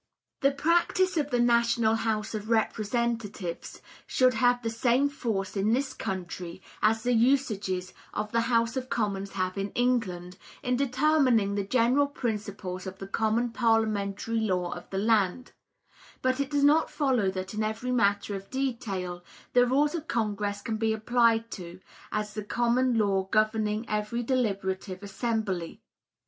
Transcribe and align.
The 0.39 0.49
practice 0.51 1.15
of 1.15 1.29
the 1.29 1.39
National 1.39 1.93
House 1.93 2.33
of 2.33 2.49
Representatives 2.49 3.83
should 4.07 4.33
have 4.33 4.63
the 4.63 4.69
same 4.71 5.09
force 5.09 5.55
in 5.55 5.73
this 5.73 5.93
country 5.93 6.59
as 6.81 7.03
the 7.03 7.13
usages 7.13 7.93
of 8.11 8.31
the 8.31 8.41
House 8.41 8.75
of 8.75 8.89
Commons 8.89 9.33
have 9.33 9.59
in 9.59 9.69
England, 9.73 10.37
in 10.63 10.75
determining 10.75 11.53
the 11.53 11.63
general 11.63 12.07
principles 12.07 12.87
of 12.87 12.97
the 12.97 13.05
common 13.05 13.51
parliamentary 13.51 14.39
law 14.39 14.71
of 14.73 14.89
the 14.89 14.97
land; 14.97 15.51
but 16.23 16.39
it 16.39 16.49
does 16.49 16.63
not 16.63 16.89
follow 16.89 17.29
that 17.29 17.53
in 17.53 17.61
every 17.61 17.91
matter 17.91 18.33
of 18.33 18.49
detail 18.49 19.23
the 19.53 19.67
rules 19.67 19.93
of 19.93 20.07
Congress 20.07 20.63
can 20.63 20.77
be 20.77 20.93
appealed 20.93 21.51
to 21.51 21.79
as 22.11 22.33
the 22.33 22.43
common 22.43 22.97
law 22.97 23.25
governing 23.29 23.87
every 23.87 24.23
deliberative 24.23 25.03
assembly. 25.03 25.79